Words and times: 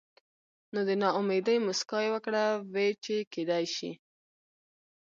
نو 0.73 0.79
د 0.87 0.89
نا 1.01 1.09
امېدۍ 1.19 1.57
مسکا 1.67 1.99
يې 2.05 2.09
وکړه 2.15 2.43
وې 2.73 2.87
چې 3.03 3.15
کېدے 3.33 3.61
شي 3.75 3.91